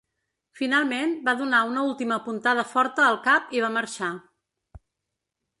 Finalment, 0.59 1.13
va 1.27 1.35
donar 1.41 1.59
una 1.73 1.83
última 1.91 2.19
puntada 2.29 2.65
forta 2.71 3.07
al 3.11 3.21
cap 3.29 3.55
i 3.59 3.65
va 3.67 3.73
marxar. 3.79 4.11